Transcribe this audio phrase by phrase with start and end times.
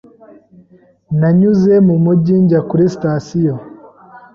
[1.19, 3.55] Nanyuze mu mujyi njya kuri sitasiyo.